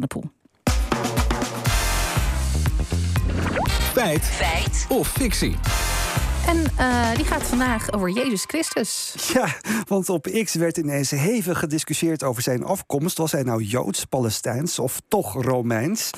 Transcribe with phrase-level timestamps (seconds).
[0.00, 0.30] de Poel.
[3.92, 4.24] Feit.
[4.24, 4.86] Feit.
[4.88, 5.56] Of fictie.
[6.46, 9.14] En uh, die gaat vandaag over Jezus Christus.
[9.32, 9.48] Ja,
[9.86, 13.18] want op X werd ineens hevig gediscussieerd over zijn afkomst.
[13.18, 16.10] Was hij nou Joods, Palestijns of toch Romeins?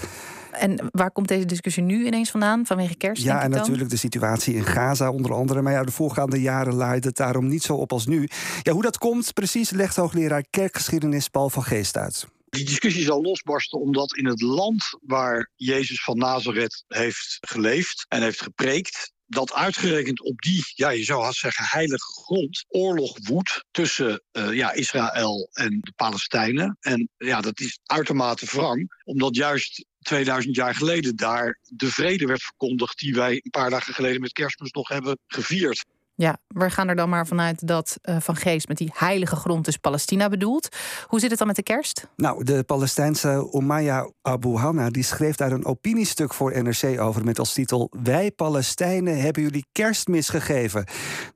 [0.53, 2.67] En waar komt deze discussie nu ineens vandaan?
[2.67, 3.23] Vanwege kerst?
[3.23, 5.63] Ja, en natuurlijk de situatie in Gaza onder andere.
[5.63, 8.29] Maar ja, de voorgaande jaren laaide het daarom niet zo op als nu.
[8.63, 12.27] Ja, hoe dat komt precies legt hoogleraar kerkgeschiedenis Paul van Geest uit.
[12.57, 18.23] Die discussie zal losbarsten omdat in het land waar Jezus van Nazareth heeft geleefd en
[18.23, 23.65] heeft gepreekt, dat uitgerekend op die, ja, je zou haast zeggen, heilige grond, oorlog woedt
[23.71, 26.77] tussen uh, ja, Israël en de Palestijnen.
[26.81, 32.43] En ja, dat is uitermate wrang, omdat juist 2000 jaar geleden daar de vrede werd
[32.43, 35.85] verkondigd die wij een paar dagen geleden met kerstmis nog hebben gevierd.
[36.23, 39.65] Ja, we gaan er dan maar vanuit dat uh, Van Geest met die heilige grond
[39.65, 40.69] dus Palestina bedoelt.
[41.07, 42.07] Hoe zit het dan met de kerst?
[42.17, 47.39] Nou, de Palestijnse Omaya Abu Hanna die schreef daar een opiniestuk voor NRC over met
[47.39, 50.85] als titel Wij Palestijnen hebben jullie kerstmis gegeven.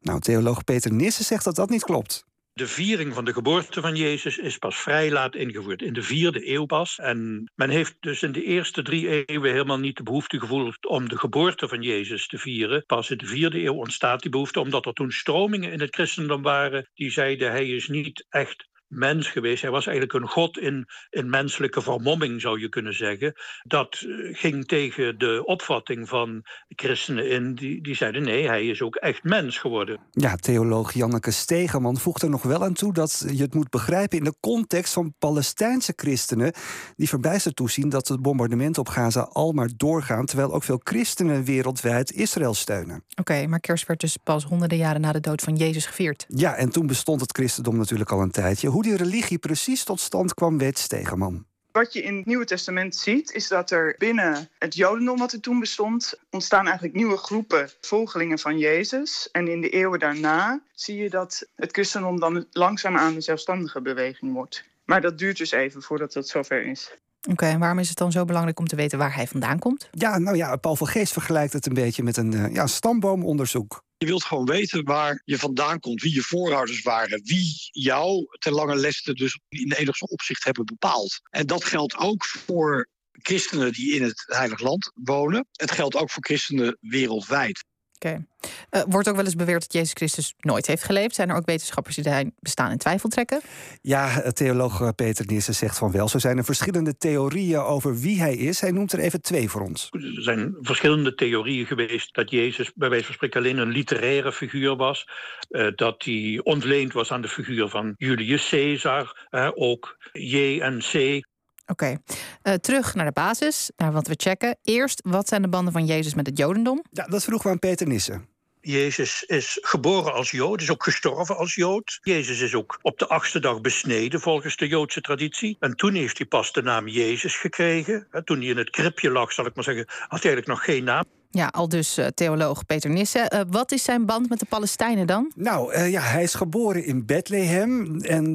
[0.01, 2.25] Nou, theoloog Peter Nissen zegt dat dat niet klopt.
[2.57, 6.51] De viering van de geboorte van Jezus is pas vrij laat ingevoerd, in de vierde
[6.51, 6.99] eeuw pas.
[6.99, 11.09] En men heeft dus in de eerste drie eeuwen helemaal niet de behoefte gevoeld om
[11.09, 12.85] de geboorte van Jezus te vieren.
[12.87, 16.43] Pas in de vierde eeuw ontstaat die behoefte, omdat er toen stromingen in het christendom
[16.43, 19.63] waren die zeiden hij is niet echt mens geweest.
[19.63, 23.33] Hij was eigenlijk een god in, in menselijke vermomming, zou je kunnen zeggen.
[23.63, 27.55] Dat eh, ging tegen de opvatting van christenen in.
[27.55, 30.01] Die, die zeiden nee, hij is ook echt mens geworden.
[30.11, 32.93] Ja, theoloog Janneke Stegeman voegt er nog wel aan toe...
[32.93, 36.53] dat je het moet begrijpen in de context van Palestijnse christenen...
[36.97, 40.27] die verbijsterd toezien dat het bombardement op Gaza al maar doorgaan...
[40.27, 43.05] terwijl ook veel christenen wereldwijd Israël steunen.
[43.21, 46.25] Oké, maar kerst werd dus pas honderden jaren na de dood van Jezus gevierd.
[46.29, 50.01] Ja, en toen bestond het christendom natuurlijk al een tijdje hoe die religie precies tot
[50.01, 51.45] stand kwam, weet Stegeman.
[51.73, 55.41] Wat je in het Nieuwe Testament ziet, is dat er binnen het Jodendom, wat er
[55.41, 59.29] toen bestond, ontstaan eigenlijk nieuwe groepen volgelingen van Jezus.
[59.33, 64.33] En in de eeuwen daarna zie je dat het christendom dan langzaamaan een zelfstandige beweging
[64.33, 64.65] wordt.
[64.85, 66.97] Maar dat duurt dus even voordat dat zover is.
[67.31, 69.89] Oké, en waarom is het dan zo belangrijk om te weten waar hij vandaan komt?
[69.91, 73.85] Ja, nou ja, Paul van Geest vergelijkt het een beetje met een uh, ja, stamboomonderzoek.
[73.99, 78.53] Je wilt gewoon weten waar je vandaan komt, wie je voorouders waren, wie jou ten
[78.53, 81.21] lange leste dus in enigste opzicht hebben bepaald.
[81.31, 85.47] En dat geldt ook voor christenen die in het Heilig Land wonen.
[85.53, 87.65] Het geldt ook voor christenen wereldwijd.
[87.99, 88.27] Oké.
[88.71, 91.15] Uh, wordt ook wel eens beweerd dat Jezus Christus nooit heeft geleefd.
[91.15, 93.41] Zijn er ook wetenschappers die daar bestaan in twijfel trekken?
[93.83, 96.09] Ja, theoloog eh, Peter Nissen zegt van wel.
[96.09, 98.61] Zo zijn er verschillende theorieën over wie hij is.
[98.61, 99.89] Hij noemt er even twee voor ons.
[99.91, 104.77] Er zijn verschillende theorieën geweest dat Jezus bij wijze van spreken alleen een literaire figuur
[104.77, 105.09] was.
[105.49, 109.27] Uh, dat hij ontleend was aan de figuur van Julius Caesar.
[109.55, 111.25] ook J en C
[111.67, 111.97] Oké,
[112.43, 114.57] uh, terug naar de basis, naar wat we checken.
[114.63, 116.85] Eerst, wat zijn de banden van Jezus met het Jodendom?
[116.91, 118.29] Ja, dat vroeg we aan Peter Nissen.
[118.61, 121.99] Jezus is geboren als Jood, is ook gestorven als Jood.
[122.03, 125.57] Jezus is ook op de achtste dag besneden volgens de Joodse traditie.
[125.61, 128.07] En toen heeft hij pas de naam Jezus gekregen.
[128.25, 130.85] Toen hij in het kribje lag, zal ik maar zeggen, had hij eigenlijk nog geen
[130.85, 131.05] naam.
[131.31, 133.35] Ja, al dus uh, theoloog Peter Nissen.
[133.35, 135.33] Uh, wat is zijn band met de Palestijnen dan?
[135.35, 138.01] Nou, uh, ja, hij is geboren in Bethlehem.
[138.01, 138.33] En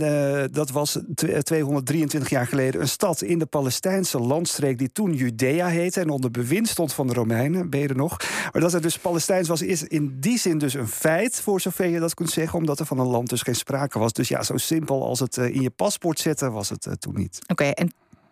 [0.51, 0.99] dat was
[1.43, 4.77] 223 jaar geleden een stad in de Palestijnse landstreek...
[4.77, 7.69] die toen Judea heette en onder bewind stond van de Romeinen.
[7.71, 8.17] Er nog?
[8.51, 11.41] Maar dat het dus Palestijns was, is in die zin dus een feit...
[11.41, 14.13] voor zover je dat kunt zeggen, omdat er van een land dus geen sprake was.
[14.13, 17.39] Dus ja, zo simpel als het in je paspoort zetten was het toen niet.
[17.47, 17.91] Oké, en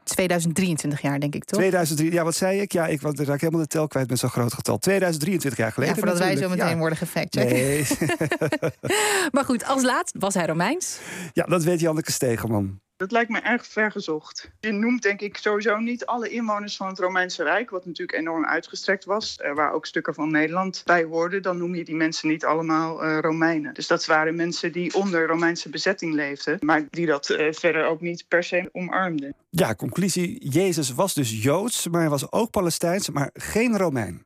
[0.09, 1.59] 2023 jaar, denk ik, toch?
[1.59, 2.72] 2003, ja, wat zei ik?
[2.72, 4.78] Ja, ik raak helemaal de tel kwijt met zo'n groot getal.
[4.78, 5.96] 2023 jaar geleden.
[5.96, 7.52] Ja, voordat wij zo meteen worden gefactcheckt.
[7.52, 7.88] Nee.
[9.31, 11.00] maar goed, als laat was hij Romeins.
[11.34, 12.80] Ja, dat weet Janneke Stegeman.
[12.99, 14.51] Dat lijkt me erg vergezocht.
[14.59, 18.45] Je noemt denk ik sowieso niet alle inwoners van het Romeinse Rijk, wat natuurlijk enorm
[18.45, 21.41] uitgestrekt was, eh, waar ook stukken van Nederland bij hoorden.
[21.41, 23.73] Dan noem je die mensen niet allemaal uh, Romeinen.
[23.73, 28.01] Dus dat waren mensen die onder Romeinse bezetting leefden, maar die dat uh, verder ook
[28.01, 29.33] niet per se omarmden.
[29.49, 34.25] Ja, conclusie: Jezus was dus Joods, maar hij was ook Palestijns, maar geen Romein.